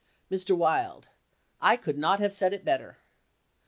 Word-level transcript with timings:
Mr. 0.31 0.57
Wild. 0.57 1.09
I 1.61 1.77
could 1.77 1.95
not 1.99 2.19
have 2.19 2.33
said 2.33 2.53
it 2.53 2.65
better. 2.65 2.97